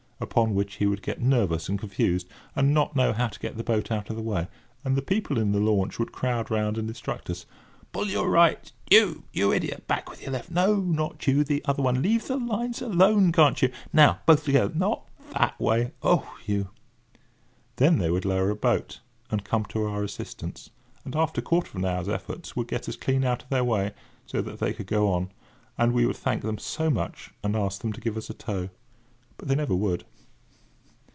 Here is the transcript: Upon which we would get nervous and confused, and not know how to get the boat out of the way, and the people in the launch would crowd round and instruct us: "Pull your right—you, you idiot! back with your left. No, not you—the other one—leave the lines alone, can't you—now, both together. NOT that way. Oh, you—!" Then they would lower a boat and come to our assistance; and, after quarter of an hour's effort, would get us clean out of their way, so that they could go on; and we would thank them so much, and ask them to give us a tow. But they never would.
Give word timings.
Upon 0.23 0.53
which 0.53 0.79
we 0.79 0.85
would 0.85 1.01
get 1.01 1.19
nervous 1.19 1.67
and 1.67 1.79
confused, 1.79 2.27
and 2.55 2.75
not 2.75 2.95
know 2.95 3.11
how 3.11 3.27
to 3.29 3.39
get 3.39 3.57
the 3.57 3.63
boat 3.63 3.89
out 3.91 4.11
of 4.11 4.15
the 4.15 4.21
way, 4.21 4.47
and 4.85 4.95
the 4.95 5.01
people 5.01 5.39
in 5.39 5.51
the 5.51 5.59
launch 5.59 5.97
would 5.97 6.11
crowd 6.11 6.51
round 6.51 6.77
and 6.77 6.87
instruct 6.87 7.27
us: 7.31 7.47
"Pull 7.91 8.05
your 8.05 8.29
right—you, 8.29 9.23
you 9.33 9.51
idiot! 9.51 9.87
back 9.87 10.11
with 10.11 10.21
your 10.21 10.29
left. 10.29 10.51
No, 10.51 10.75
not 10.75 11.25
you—the 11.25 11.65
other 11.65 11.81
one—leave 11.81 12.27
the 12.27 12.37
lines 12.37 12.83
alone, 12.83 13.31
can't 13.31 13.59
you—now, 13.63 14.19
both 14.27 14.45
together. 14.45 14.71
NOT 14.75 15.03
that 15.33 15.59
way. 15.59 15.91
Oh, 16.03 16.37
you—!" 16.45 16.69
Then 17.77 17.97
they 17.97 18.11
would 18.11 18.23
lower 18.23 18.51
a 18.51 18.55
boat 18.55 18.99
and 19.31 19.43
come 19.43 19.65
to 19.65 19.85
our 19.87 20.03
assistance; 20.03 20.69
and, 21.03 21.15
after 21.15 21.41
quarter 21.41 21.69
of 21.69 21.75
an 21.77 21.85
hour's 21.85 22.07
effort, 22.07 22.55
would 22.55 22.67
get 22.67 22.87
us 22.87 22.95
clean 22.95 23.23
out 23.25 23.41
of 23.41 23.49
their 23.49 23.63
way, 23.63 23.91
so 24.27 24.39
that 24.43 24.59
they 24.59 24.71
could 24.71 24.87
go 24.87 25.11
on; 25.11 25.31
and 25.79 25.93
we 25.93 26.05
would 26.05 26.15
thank 26.15 26.43
them 26.43 26.59
so 26.59 26.91
much, 26.91 27.31
and 27.43 27.55
ask 27.55 27.81
them 27.81 27.91
to 27.91 28.01
give 28.01 28.15
us 28.17 28.29
a 28.29 28.35
tow. 28.35 28.69
But 29.37 29.47
they 29.47 29.55
never 29.55 29.73
would. 29.73 30.05